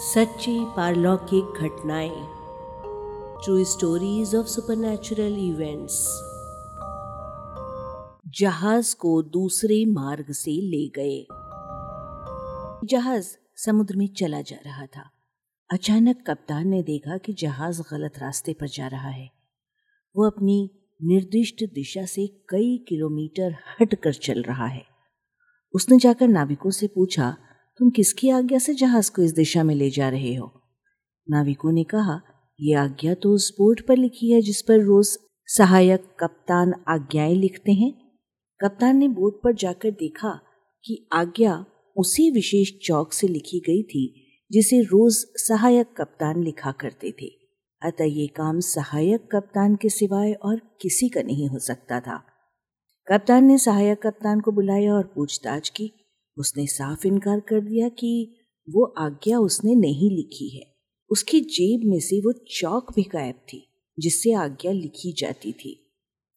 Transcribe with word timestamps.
सच्ची 0.00 0.64
पारलौकिक 0.76 1.44
घटनाएँ 1.44 2.26
true 3.44 3.64
stories 3.64 4.34
of 4.34 4.46
supernatural 4.46 5.38
events 5.38 6.06
जहाज़ 8.38 8.96
को 8.96 9.22
दूसरे 9.22 9.84
मार्ग 9.84 10.32
से 10.32 10.50
ले 10.50 10.88
गए। 10.88 11.26
जहाज़ 12.86 13.26
समुद्र 13.56 13.96
में 13.96 14.08
चला 14.08 14.40
जा 14.40 14.56
रहा 14.66 14.86
था। 14.86 15.10
अचानक 15.70 16.24
कप्तान 16.26 16.68
ने 16.68 16.82
देखा 16.82 17.16
कि 17.16 17.32
जहाज़ 17.32 17.82
गलत 17.82 18.12
रास्ते 18.18 18.52
पर 18.52 18.68
जा 18.68 18.86
रहा 18.86 19.08
है। 19.08 19.30
वो 20.16 20.26
अपनी 20.26 20.70
निर्दिष्ट 21.04 21.64
दिशा 21.64 22.04
से 22.04 22.26
कई 22.48 22.84
किलोमीटर 22.88 23.56
हटकर 23.80 24.12
चल 24.12 24.42
रहा 24.42 24.66
है। 24.66 24.84
उसने 25.74 25.98
जाकर 25.98 26.28
नाविकों 26.28 26.70
से 26.70 26.86
पूछा 26.86 27.36
तुम 27.78 27.90
किसकी 27.90 28.30
आज्ञा 28.30 28.58
से 28.58 28.74
जहाज़ 28.74 29.10
को 29.10 29.22
इस 29.22 29.32
दिशा 29.32 29.64
में 29.64 29.74
ले 29.74 29.90
जा 29.90 30.08
रहे 30.08 30.34
हो? 30.34 30.60
नाविकों 31.30 31.72
ने 31.72 31.84
कहा 31.84 32.20
यह 32.60 32.82
आज्ञा 32.82 33.14
तो 33.14 33.32
उस 33.32 33.54
बोर्ड 33.58 33.86
पर 33.86 33.96
लिखी 33.96 34.32
है 34.32 34.42
जिस 34.42 34.62
पर 34.62 34.80
रोज 34.80 35.18
सहायक 35.46 36.04
कप्तान 36.20 36.74
आज्ञाएँ 36.88 37.34
लिखते 37.34 37.72
हैं। 37.72 37.92
कप्तान 38.60 38.96
ने 38.96 39.08
बोर्ड 39.08 39.34
पर 39.34 39.54
जाकर 39.54 39.90
देखा 39.90 40.40
कि 40.84 41.08
आज्ञा 41.12 41.66
उसी 41.96 42.30
विशेष 42.30 42.72
चौक 42.86 43.12
से 43.12 43.28
लिखी 43.28 43.60
गई 43.60 43.82
थी, 43.82 44.26
जिसे 44.52 44.80
रोज 44.80 45.14
सहायक 45.16 45.86
कप्तान 45.98 46.42
लिखा 46.42 46.72
करते 46.72 47.12
थे। 47.22 47.26
अतः 47.82 48.04
ये 48.04 48.26
काम 48.26 48.60
सहायक 48.60 49.28
कप्तान 49.32 49.76
के 49.76 49.88
सिवाय 49.88 50.32
और 50.32 50.60
किसी 50.80 51.08
का 51.08 51.22
नहीं 51.22 51.48
हो 51.48 51.58
सकता 51.58 52.00
था। 52.00 52.24
कप्तान 53.12 53.44
ने 53.44 53.58
सहायक 53.58 54.06
कप्तान 54.06 54.40
को 54.40 54.52
बुलाया 54.52 54.94
और 54.94 55.12
पूछताछ 55.14 55.68
की 55.68 55.97
उसने 56.38 56.66
साफ़ 56.66 57.06
इनकार 57.06 57.40
कर 57.40 57.60
दिया 57.60 57.88
कि 57.88 58.34
वो 58.70 58.84
आज्ञा 58.84 59.38
उसने 59.38 59.74
नहीं 59.74 60.10
लिखी 60.10 60.48
है। 60.56 60.74
उसकी 61.10 61.40
जेब 61.40 61.80
में 61.84 62.00
से 62.00 62.20
वो 62.20 62.32
चौक 62.32 62.92
भी 62.96 63.02
गायब 63.02 63.34
थी, 63.34 63.68
जिससे 63.98 64.32
आज्ञा 64.32 64.72
लिखी 64.72 65.12
जाती 65.12 65.52
थी। 65.52 65.84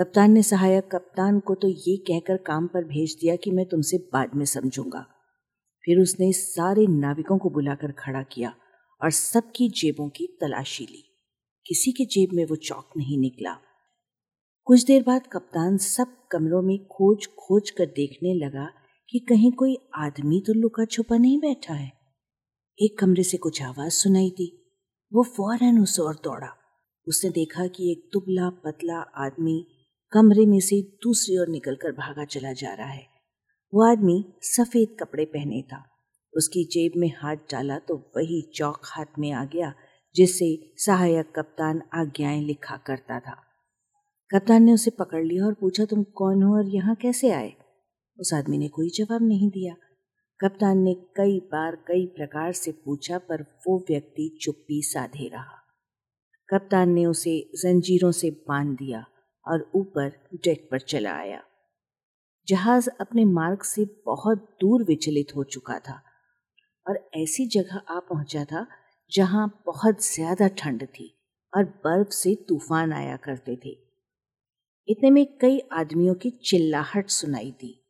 कप्तान 0.00 0.32
ने 0.32 0.42
सहायक 0.42 0.88
कप्तान 0.92 1.40
को 1.40 1.54
तो 1.54 1.68
ये 1.68 1.96
कहकर 1.96 2.36
काम 2.36 2.66
पर 2.66 2.84
भेज 2.84 3.16
दिया 3.20 3.36
कि 3.36 3.50
मैं 3.50 3.66
तुमसे 3.66 3.98
बाद 4.12 4.30
में 4.34 4.44
समझूँगा। 4.44 5.06
फिर 5.84 5.98
उसने 5.98 6.32
सारे 6.32 6.86
नाविकों 6.86 7.38
को 7.38 7.50
बुलाकर 7.50 7.92
खड़ा 7.92 8.22
किया 8.22 8.54
और 9.02 9.10
सबकी 9.10 9.68
जेबों 9.68 10.08
की 10.08 10.26
तलाशी 10.26 10.84
ली। 10.84 11.04
किसी 11.66 11.92
के 11.92 12.04
जेब 12.04 12.28
में 12.32 12.44
वो 12.44 12.56
चौक 12.56 12.90
नहीं 12.96 13.18
निकला। 13.18 13.56
कुछ 14.64 14.84
देर 14.84 15.02
बाद 15.02 15.26
कप्तान 15.32 15.76
सब 15.76 16.16
कमरों 16.32 16.62
में 16.62 16.86
खोज 16.86 17.26
खोज 17.26 17.70
कर 17.70 17.86
देखने 17.86 18.34
लगा 18.34 18.70
कि 19.14 19.20
कहीं 19.20 19.52
कोई 19.52 19.78
आदमी 19.94 20.40
तो 20.40 20.52
लुका 20.52 20.84
छुपा 20.84 21.16
नहीं 21.16 21.38
बैठा 21.38 21.74
है। 21.74 21.92
एक 22.82 22.98
कमरे 22.98 23.22
से 23.22 23.36
कुछ 23.36 23.62
आवाज़ 23.62 23.92
सुनाई 23.92 24.30
दी। 24.30 24.76
वो 25.12 25.22
फ़ौरन 25.22 25.82
उस 25.82 26.00
ओर 26.00 26.14
दौड़ा। 26.14 26.48
उसने 27.08 27.30
देखा 27.30 27.66
कि 27.66 27.92
एक 27.92 28.10
दुबला 28.12 28.50
पतला 28.50 29.00
आदमी 29.00 29.66
कमरे 30.12 30.46
में 30.46 30.60
से 30.60 30.98
दूसरी 31.02 31.38
ओर 31.38 31.48
निकलकर 31.48 31.92
भागा 31.92 32.24
चला 32.24 32.52
जा 32.52 32.74
रहा 32.74 32.88
है। 32.88 33.06
वो 33.74 33.90
आदमी 33.92 34.34
सफ़ेद 34.42 34.96
कपड़े 35.00 35.24
पहने 35.24 35.62
था। 35.62 35.84
उसकी 36.36 36.64
जेब 36.64 36.92
में 36.96 37.12
हाथ 37.18 37.36
डाला 37.36 37.78
तो 37.78 38.12
वही 38.16 38.50
चौक 38.54 38.80
हाथ 38.84 39.18
में 39.18 39.32
आ 39.32 39.44
गया 39.44 39.74
जिससे 40.16 40.74
सहायक 40.76 41.32
कप्तान 41.36 41.82
आज्ञाएँ 41.94 42.40
लिखा 42.40 42.76
करता 42.76 43.20
था। 43.20 43.42
कप्तान 44.30 44.62
ने 44.62 44.72
उसे 44.72 44.90
पकड़ 44.90 45.24
लिया 45.24 45.46
और 45.46 45.54
पूछा, 45.54 45.84
तुम 45.84 46.02
कौन 46.02 46.42
हो 46.42 46.56
और 46.56 46.68
यहाँ 46.68 46.94
कैसे 46.94 47.30
आए? 47.30 47.52
उस 48.18 48.34
आदमी 48.34 48.58
ने 48.58 48.68
कोई 48.68 48.88
जवाब 48.88 49.22
नहीं 49.22 49.50
दिया। 49.50 49.74
कप्तान 50.40 50.78
ने 50.78 50.94
कई 50.94 51.40
बार 51.40 51.76
कई 51.76 52.06
प्रकार 52.06 52.52
से 52.52 52.72
पूछा, 52.72 53.18
पर 53.18 53.42
वो 53.42 53.78
व्यक्ति 53.78 54.38
चुप्पी 54.42 54.82
साधे 54.82 55.28
रहा। 55.28 55.60
कप्तान 56.48 56.90
ने 56.90 57.06
उसे 57.06 57.50
जंजीरों 57.56 58.12
से 58.12 58.30
बाँध 58.30 58.76
दिया 58.76 59.06
और 59.46 59.70
ऊपर 59.74 60.08
डेक 60.34 60.68
पर 60.70 60.80
चला 60.80 61.12
आया। 61.12 61.42
जहाज़ 62.48 62.88
अपने 63.00 63.24
मार्ग 63.24 63.62
से 63.62 63.84
बहुत 64.06 64.38
दूर 64.60 64.84
विचलित 64.84 65.36
हो 65.36 65.44
चुका 65.44 65.78
था 65.78 66.02
और 66.88 67.10
ऐसी 67.16 67.46
जगह 67.46 67.76
आ 67.76 67.98
पहुँचा 67.98 68.44
था 68.44 68.66
जहाँ 69.12 69.62
बहुत 69.66 70.04
ज़्यादा 70.04 70.48
ठंड 70.48 70.84
थी 70.84 71.14
और 71.56 71.64
बर्फ़ 71.64 72.08
से 72.08 72.34
तूफ़ान 72.48 72.92
आया 72.92 73.16
करते 73.16 73.56
थे। 73.56 73.76
इतने 74.88 75.10
में 75.10 75.38
कई 75.38 75.58
आदमियों 75.72 76.14
की 76.14 76.30
चिल्लाहट 76.30 77.10
सुनाई 77.10 77.50
दी। 77.50 77.83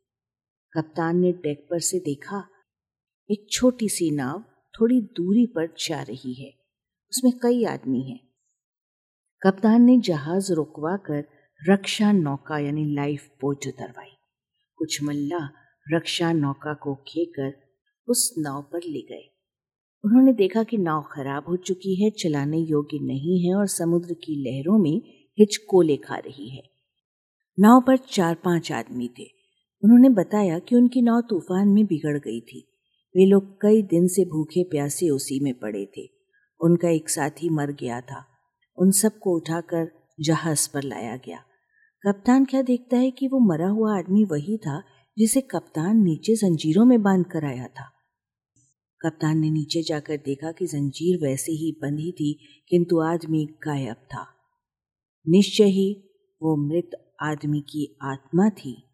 कप्तान 0.75 1.17
ने 1.17 1.31
डेक 1.31 1.67
पर 1.71 1.79
से 1.79 1.99
देखा, 1.99 2.49
एक 3.31 3.47
छोटी 3.51 3.89
सी 3.89 4.11
नाव 4.11 4.43
थोड़ी 4.81 5.01
दूरी 5.01 5.45
पर 5.45 5.67
जा 5.87 6.01
रही 6.01 6.33
है। 6.33 6.53
उसमें 7.11 7.33
कई 7.43 7.63
आदमी 7.63 8.01
हैं। 8.01 8.19
कप्तान 9.41 9.81
ने 9.81 9.99
जहाज़ 9.99 10.53
रुकवा 10.53 10.97
कर 10.97 11.25
रक्षा 11.69 12.11
नौका 12.11 12.59
यानी 12.59 12.93
लाइफ 12.93 13.29
बोट 13.41 13.67
उतरवाई। 13.67 14.09
कुछ 14.75 15.03
मल्ला 15.03 15.49
रक्षा 15.93 16.33
नौका 16.33 16.73
को 16.73 16.95
खेकर 16.95 17.53
उस 18.07 18.35
नाव 18.37 18.61
पर 18.61 18.77
ले 18.77 19.01
गए। 19.01 19.31
उन्होंने 20.05 20.33
देखा 20.33 20.63
कि 20.63 20.77
नाव 20.77 21.03
खराब 21.11 21.45
हो 21.47 21.55
चुकी 21.55 22.03
है, 22.03 22.09
चलाने 22.09 22.57
योग्य 22.57 22.99
नहीं 23.01 23.47
है 23.47 23.55
और 23.55 23.67
समुद्र 23.67 24.13
की 24.13 24.43
लहरों 24.43 24.77
में 24.77 25.01
हिचकोले 25.39 25.97
खा 25.97 26.15
रही 26.15 26.49
है। 26.49 26.63
नाव 27.59 27.81
पर 27.81 27.97
चार 27.97 28.35
पाँच 28.35 28.71
आदमी 28.71 29.09
थे। 29.19 29.34
उन्होंने 29.85 30.09
बताया 30.09 30.59
कि 30.59 30.75
उनकी 30.75 31.01
नाव 31.01 31.21
तूफ़ान 31.21 31.67
में 31.67 31.85
बिगड़ 31.85 32.17
गई 32.17 32.41
थी। 32.41 32.67
वे 33.15 33.25
लोग 33.25 33.61
कई 33.61 33.81
दिन 33.81 34.07
से 34.07 34.25
भूखे 34.25 34.63
प्यासे 34.63 35.09
उसी 35.09 35.43
में 35.43 35.53
पड़े 35.53 35.85
थे। 35.97 36.09
उनका 36.61 36.89
एक 36.89 37.09
साथी 37.09 37.49
मर 37.49 37.71
गया 37.71 38.01
था। 38.01 38.25
उन 38.77 38.91
सबको 38.91 39.35
उठाकर 39.35 39.91
जहाज़ 40.21 40.69
पर 40.73 40.83
लाया 40.83 41.15
गया। 41.15 41.37
कप्तान 42.07 42.45
क्या 42.45 42.61
देखता 42.61 42.97
है 42.97 43.11
कि 43.11 43.27
वो 43.27 43.39
मरा 43.39 43.67
हुआ 43.67 43.97
आदमी 43.97 44.23
वही 44.23 44.57
था 44.57 44.83
जिसे 45.17 45.41
कप्तान 45.41 45.97
नीचे 45.97 46.35
जंजीरों 46.35 46.85
में 46.85 47.01
बाँध 47.01 47.25
कर 47.25 47.45
आया 47.45 47.67
था? 47.67 47.91
कप्तान 49.01 49.37
ने 49.37 49.49
नीचे 49.49 49.81
जाकर 49.81 50.17
देखा 50.17 50.51
कि 50.51 50.65
जंजीर 50.65 51.27
वैसे 51.27 51.51
ही 51.51 51.79
बंधी 51.81 52.11
थी, 52.11 52.39
किंतु 52.69 52.99
आदमी 52.99 53.45
गायब 53.45 53.95
था। 53.95 54.27
निश्चय 55.27 55.63
ही 55.63 56.09
वो 56.41 56.67
मृत 56.67 57.15
आदमी 57.21 57.61
की 57.61 57.97
आत्मा 58.01 58.49
थी। 58.49 58.84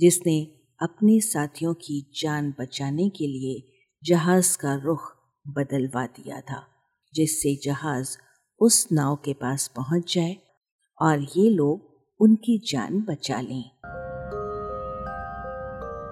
जिसने 0.00 0.48
अपने 0.82 1.20
साथियों 1.20 1.74
की 1.74 2.12
जान 2.22 2.54
बचाने 2.60 3.08
के 3.08 3.26
लिए 3.26 3.72
जहाज़ 4.04 4.58
का 4.58 4.74
रुख 4.74 5.12
बदलवा 5.48 6.06
दिया 6.06 6.40
था, 6.40 6.66
जिससे 7.14 7.60
जहाज़ 7.64 8.16
उस 8.60 8.88
नाव 8.92 9.16
के 9.16 9.32
पास 9.32 9.68
पहुँच 9.76 10.14
जाए 10.14 10.36
और 11.02 11.26
ये 11.36 11.50
लोग 11.50 12.04
उनकी 12.20 12.58
जान 12.58 13.00
बचा 13.00 13.40
लें। 13.40 13.70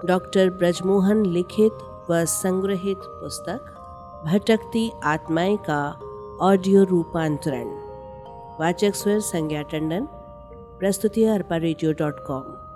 डॉक्टर 0.07 0.49
ब्रजमोहन 0.49 1.25
लिखित 1.25 1.71
व 2.11 2.25
संग्रहित 2.25 2.97
पुस्तक, 2.97 3.75
भटकती 4.27 4.91
आत्माएँ 5.03 5.57
का 5.57 5.91
ऑडियो 6.41 6.83
रूपांतरण। 6.83 7.67
वाचक 8.59 8.95
स्वर 8.95 9.19
संज्ञा 9.19 9.61
टंडन, 9.61 10.07
प्रस्तुति 10.79 11.23
अरपा 11.23 11.57
रेडियो 11.57 11.93
डॉट 11.93 12.15
कॉम। 12.27 12.68